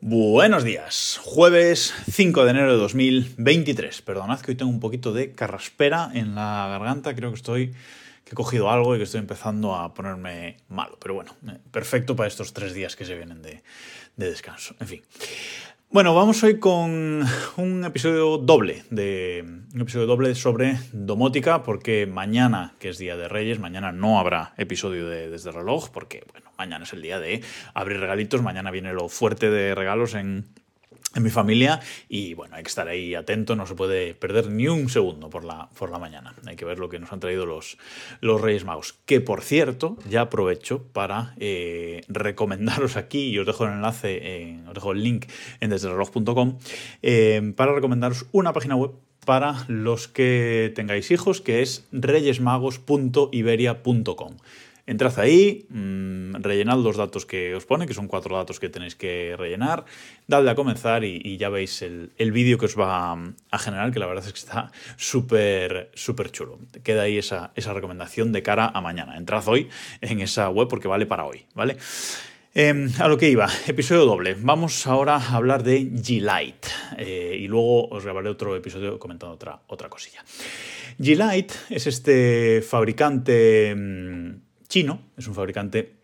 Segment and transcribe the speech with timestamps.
[0.00, 4.00] Buenos días, jueves 5 de enero de 2023.
[4.02, 7.74] Perdonad que hoy tengo un poquito de carraspera en la garganta, creo que estoy
[8.24, 12.14] que he cogido algo y que estoy empezando a ponerme malo, pero bueno, eh, perfecto
[12.14, 13.64] para estos tres días que se vienen de,
[14.14, 14.76] de descanso.
[14.78, 15.02] En fin.
[15.90, 17.24] Bueno, vamos hoy con
[17.56, 19.42] un episodio doble de
[19.74, 24.52] un episodio doble sobre domótica porque mañana, que es día de Reyes, mañana no habrá
[24.58, 27.40] episodio de Desde reloj porque bueno, mañana es el día de
[27.72, 30.50] abrir regalitos, mañana viene lo fuerte de regalos en
[31.14, 34.68] en mi familia y bueno, hay que estar ahí atento, no se puede perder ni
[34.68, 36.34] un segundo por la, por la mañana.
[36.46, 37.78] Hay que ver lo que nos han traído los,
[38.20, 38.98] los Reyes Magos.
[39.06, 44.74] Que por cierto, ya aprovecho para eh, recomendaros aquí, y os dejo el enlace, os
[44.74, 45.26] dejo el link
[45.60, 46.58] en desdereloj.com,
[47.02, 48.92] eh, para recomendaros una página web
[49.24, 54.36] para los que tengáis hijos, que es reyesmagos.iberia.com.
[54.86, 55.97] Entrad ahí, mmm,
[56.48, 59.84] rellenad los datos que os pone, que son cuatro datos que tenéis que rellenar,
[60.26, 64.06] dadle a comenzar y, ya veis el, vídeo que os va a generar, que la
[64.06, 66.58] verdad es que está súper, súper chulo.
[66.82, 69.16] Queda ahí esa, recomendación de cara a mañana.
[69.16, 69.68] Entrad hoy
[70.00, 71.76] en esa web porque vale para hoy, ¿vale?
[72.54, 74.34] Em, a lo que iba, episodio doble.
[74.40, 79.60] Vamos ahora a hablar de G-Lite eh, y luego os grabaré otro episodio comentando otra,
[79.68, 80.24] otra cosilla.
[80.98, 85.97] G-Lite es este fabricante mm, chino, es un fabricante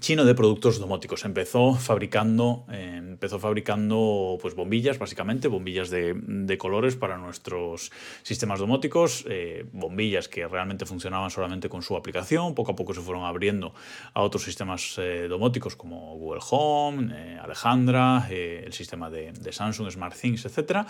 [0.00, 1.24] chino de productos domóticos.
[1.24, 7.90] Empezó fabricando, eh, empezó fabricando pues, bombillas, básicamente, bombillas de, colores para nuestros
[8.22, 12.54] sistemas domóticos, eh, bombillas que realmente funcionaban solamente con su aplicación.
[12.54, 13.74] Poco a poco se fueron abriendo
[14.12, 20.44] a otros sistemas eh, domóticos como Google Home, Alejandra, el sistema de, de Samsung, SmartThings,
[20.44, 20.86] etc.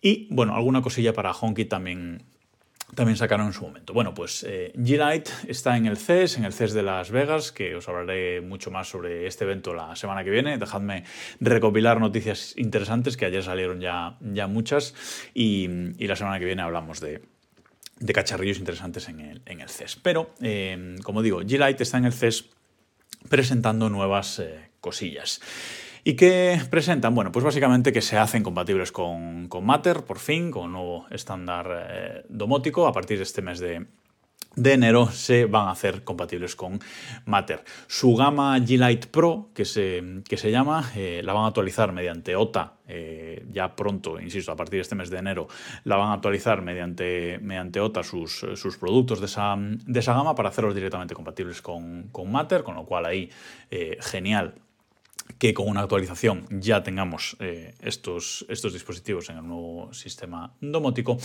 [0.00, 2.22] Y bueno, alguna cosilla para HomeKit también,
[2.94, 3.92] también sacaron en su momento.
[3.92, 7.74] Bueno, pues eh, G-Lite está en el CES, en el CES de Las Vegas, que
[7.74, 10.58] os hablaré mucho más sobre este evento la semana que viene.
[10.58, 11.04] Dejadme
[11.40, 14.94] recopilar noticias interesantes, que ayer salieron ya, ya muchas,
[15.34, 15.68] y,
[16.04, 17.22] la semana que viene hablamos de,
[18.12, 19.96] cacharrillos interesantes en el, en el CES.
[19.96, 22.50] Pero, eh, como digo, G-Lite está en el CES
[23.28, 25.40] presentando nuevas eh, cosillas.
[26.06, 27.14] ¿Y qué presentan?
[27.14, 31.88] Bueno, pues básicamente que se hacen compatibles con, Matter, por fin, con un nuevo estándar
[31.88, 32.86] eh, domótico.
[32.86, 33.86] A partir de este mes de,
[34.54, 36.78] enero se van a hacer compatibles con
[37.24, 37.64] Matter.
[37.86, 42.36] Su gama G-Lite Pro, que se, que se llama, eh, la van a actualizar mediante
[42.36, 45.48] OTA eh, ya pronto, insisto, a partir de este mes de enero,
[45.84, 50.34] la van a actualizar mediante, mediante OTA sus, sus productos de esa, de esa, gama
[50.34, 53.30] para hacerlos directamente compatibles con, con Matter, con lo cual ahí
[54.00, 54.54] genial
[55.44, 61.18] que con una actualización ya tengamos eh, estos, estos dispositivos en el nuevo sistema domótico.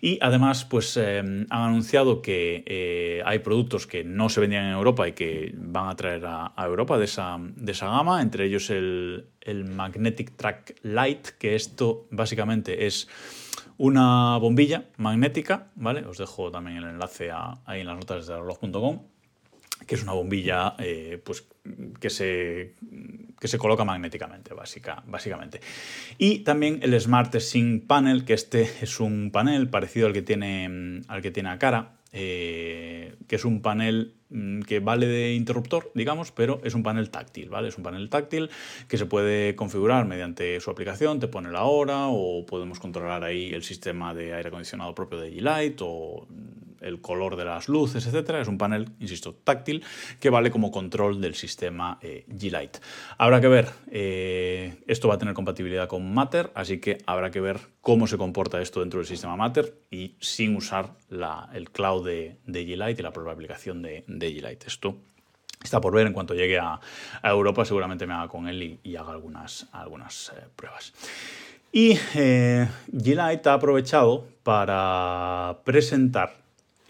[0.00, 4.72] Y además, pues eh, han anunciado que eh, hay productos que no se vendían en
[4.72, 8.70] Europa y que van a traer a, Europa de esa, de esa, gama, entre ellos
[8.70, 9.28] el,
[9.68, 13.06] Magnetic Track Lite, que esto básicamente es
[13.78, 16.04] una bombilla magnética, ¿vale?
[16.06, 17.30] Os dejo también el enlace
[17.66, 19.02] ahí en las notas de reloj.com
[19.86, 20.76] que es una bombilla
[21.24, 21.46] pues,
[22.00, 22.74] que se
[23.40, 25.60] que se coloca magnéticamente, básica, básicamente.
[26.18, 31.02] Y también el Smart Sync Panel, que este es un panel parecido al que tiene,
[31.08, 34.14] al que tiene a cara, eh, que es un panel
[34.66, 37.68] que vale de interruptor, digamos, pero es un panel táctil, ¿vale?
[37.68, 38.50] Es un panel táctil
[38.88, 43.52] que se puede configurar mediante su aplicación, te pone la hora o podemos controlar ahí
[43.52, 46.26] el sistema de aire acondicionado propio de G-Lite o
[46.80, 48.40] el color de las luces, etcétera.
[48.40, 49.84] Es un panel, insisto, táctil
[50.18, 52.80] que vale como control del sistema eh, G-Lite.
[53.18, 57.40] Habrá que ver, eh, esto va a tener compatibilidad con Matter, así que habrá que
[57.40, 60.96] ver cómo se comporta esto dentro del sistema Matter y sin usar
[61.52, 64.66] el cloud de, G-Lite y la propia aplicación de, G-Lite.
[64.66, 64.96] Esto
[65.62, 66.80] está por ver en cuanto llegue a,
[67.22, 70.92] Europa, seguramente me haga con él y, haga algunas, algunas eh, pruebas.
[71.72, 76.40] Y G-Lite ha aprovechado para presentar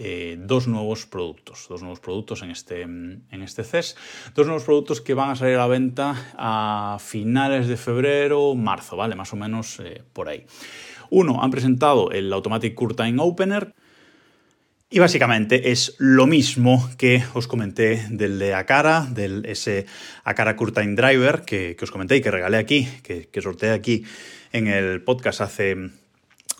[0.03, 3.99] eh, dos nuevos productos, dos nuevos productos en este, en este CES,
[4.35, 8.97] dos nuevos productos que van a salir a la venta a finales de febrero, marzo,
[8.97, 9.15] ¿vale?
[9.15, 10.47] Más o menos eh, por ahí.
[11.11, 13.75] Uno, han presentado el Automatic Curtain Opener,
[14.91, 19.87] y básicamente es lo mismo que os comenté del de Akara, del ese
[20.25, 24.05] Akara Curtain Driver que, os comenté y que regalé aquí, que, sorteé aquí
[24.53, 25.77] en el podcast hace,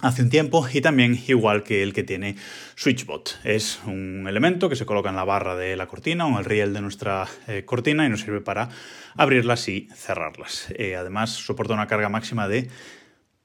[0.01, 2.37] hace un tiempo y también igual que el que tiene
[2.77, 3.41] SwitchBot.
[3.43, 6.45] Es un elemento que se coloca en la barra de la cortina o en el
[6.45, 8.69] riel de nuestra eh, cortina y nos sirve para
[9.17, 10.73] abrirlas y cerrarlas.
[10.77, 12.71] Eh, además soporta una carga máxima de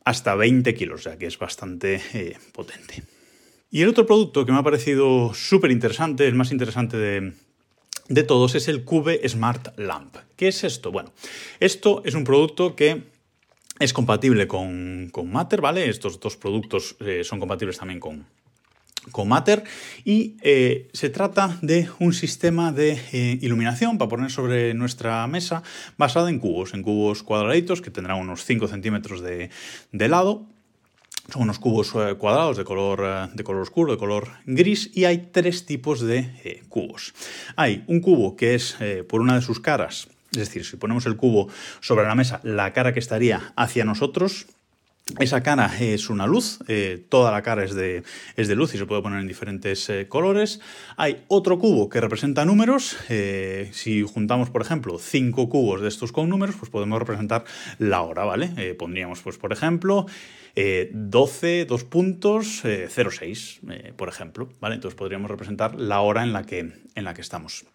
[0.03, 3.14] hasta 20 kilos, ya que es bastante eh, potente.
[3.75, 7.33] Y el otro producto que me ha parecido súper interesante, el más interesante de,
[8.07, 10.15] de todos es el Cube Smart Lamp.
[10.37, 10.93] ¿Qué es esto?
[10.93, 11.11] Bueno,
[11.59, 13.03] esto es un producto que
[13.77, 15.89] es compatible con, Matter, ¿vale?
[15.89, 18.25] Estos dos productos eh, son compatibles también con,
[19.11, 19.63] con Matter
[20.05, 25.63] y eh, se trata de un sistema de eh, iluminación para poner sobre nuestra mesa
[25.97, 29.49] basado en cubos, en cubos cuadraditos que tendrán unos 5 centímetros de,
[29.91, 30.47] lado.
[31.31, 35.29] Son unos cubos eh, cuadrados de color, de color oscuro, de color gris, y hay
[35.31, 37.13] tres tipos de cubos.
[37.55, 38.77] Hay un cubo que es
[39.07, 41.49] por una de sus caras, es decir, si ponemos el cubo
[41.79, 44.47] sobre la mesa, la cara que estaría hacia nosotros
[45.19, 48.03] esa cara es una luz, eh, toda la cara es de,
[48.35, 50.59] es de, luz y se puede poner en diferentes eh, colores.
[50.97, 52.97] Hay otro cubo que representa números.
[53.09, 57.45] Eh, si juntamos, por ejemplo, cinco cubos de estos con números, pues podemos representar
[57.77, 58.75] la hora, ¿vale?
[58.75, 60.07] pondríamos, pues, por ejemplo,
[60.55, 64.75] 12, 2 puntos, 0,6, por ejemplo, ¿vale?
[64.75, 66.59] Entonces podríamos representar la hora en la que,
[66.95, 67.65] en la que estamos.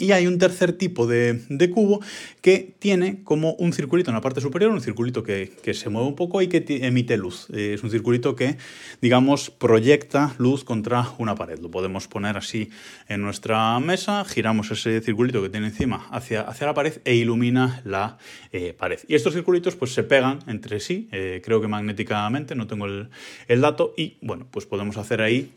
[0.00, 1.40] Y hay un tercer tipo de,
[1.74, 2.00] cubo
[2.40, 6.14] que tiene como un circulito en la parte superior, un circulito que, se mueve un
[6.14, 7.48] poco y que emite luz.
[7.52, 8.56] Eh, es un circulito que,
[9.02, 11.58] digamos, proyecta luz contra una pared.
[11.58, 12.70] Lo podemos poner así
[13.08, 17.82] en nuestra mesa, giramos ese circulito que tiene encima hacia, hacia la pared e ilumina
[17.84, 18.18] la
[18.52, 19.00] eh, pared.
[19.08, 23.08] Y estos circulitos pues se pegan entre sí, eh, creo que magnéticamente, no tengo el,
[23.48, 25.50] el dato, y bueno, pues podemos hacer ahí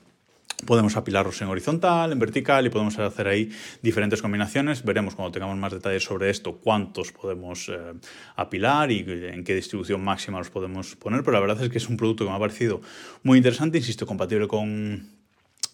[0.65, 3.49] Podemos apilarlos en horizontal, en vertical y podemos hacer ahí
[3.81, 4.83] diferentes combinaciones.
[4.83, 7.93] Veremos cuando tengamos más detalles sobre esto cuántos podemos eh,
[8.35, 11.21] apilar y en qué distribución máxima los podemos poner.
[11.21, 12.81] Pero la verdad es que es un producto que me ha parecido
[13.23, 15.20] muy interesante, insisto, compatible con,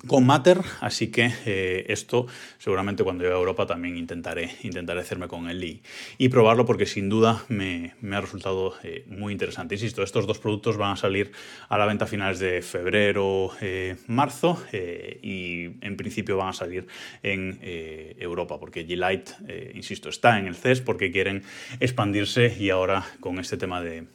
[0.05, 2.27] con Matter, así que eh, esto
[2.59, 5.81] seguramente cuando llegue a Europa también intentaré, intentaré hacerme con él
[6.17, 9.73] y, probarlo porque sin duda me, ha resultado eh, muy interesante.
[9.73, 11.31] Insisto, estos dos productos van a salir
[11.67, 16.85] a la venta a finales de febrero, eh, marzo y en principio van a salir
[17.23, 21.43] en Europa porque G-Lite, insisto, está en el CES porque quieren
[21.79, 24.05] expandirse y ahora con este tema de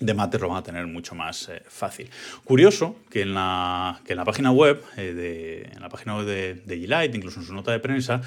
[0.00, 2.10] de Matter lo van a tener mucho más eh, fácil.
[2.44, 6.62] Curioso que en la, en la página web, eh, de, en la página web de,
[6.66, 8.20] G-Lite, incluso en su nota de prensa,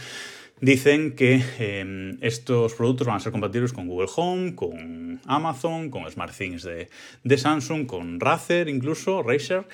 [0.62, 6.10] dicen que em, estos productos van a ser compatibles con Google Home, con Amazon, con
[6.10, 6.90] SmartThings de,
[7.24, 9.68] de Samsung, con Razer incluso, Razer,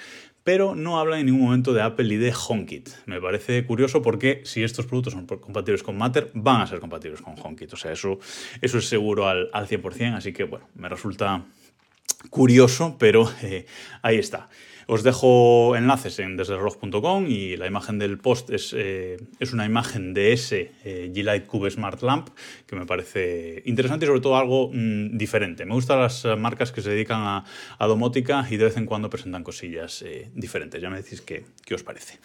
[0.44, 2.90] pero no hablan en ningún momento de Apple y de HomeKit.
[3.06, 7.22] Me parece curioso porque si estos productos son compatibles con Matter, van a ser compatibles
[7.22, 7.74] con HomeKit.
[7.74, 8.20] O sea, eso,
[8.62, 11.46] eso es seguro al, al 100%, así que bueno, me resulta
[12.30, 13.66] curioso, pero eh,
[14.02, 14.50] ahí está.
[14.88, 20.14] Os dejo enlaces en desdereloj.com y la imagen del post es, eh, es una imagen
[20.14, 22.30] de ese eh, G-Lite Cube Smart Lamp
[22.66, 25.66] que me parece interesante y sobre todo algo mm, diferente.
[25.66, 27.46] Me gustan las marcas que se dedican a,
[27.88, 30.04] domótica y de vez en cuando presentan cosillas
[30.34, 30.82] diferentes.
[30.82, 32.20] Ya me decís qué, qué os parece.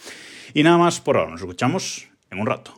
[0.53, 2.73] Y nada más por ahora, nos escuchamos en un rato.